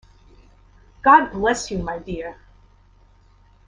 God 1.03 1.29
bless 1.31 1.69
you, 1.69 1.77
my 1.77 1.99
dear! 1.99 2.35